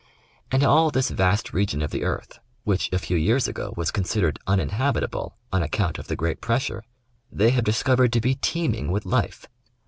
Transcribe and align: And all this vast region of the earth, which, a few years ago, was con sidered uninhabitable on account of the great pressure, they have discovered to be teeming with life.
And 0.51 0.63
all 0.63 0.89
this 0.89 1.11
vast 1.11 1.53
region 1.53 1.83
of 1.83 1.91
the 1.91 2.03
earth, 2.03 2.39
which, 2.63 2.91
a 2.91 2.97
few 2.97 3.15
years 3.15 3.47
ago, 3.47 3.71
was 3.77 3.91
con 3.91 4.03
sidered 4.03 4.39
uninhabitable 4.47 5.37
on 5.53 5.61
account 5.61 5.99
of 5.99 6.07
the 6.07 6.15
great 6.15 6.41
pressure, 6.41 6.83
they 7.31 7.51
have 7.51 7.63
discovered 7.65 8.11
to 8.13 8.19
be 8.19 8.33
teeming 8.33 8.89
with 8.91 9.05
life. 9.05 9.45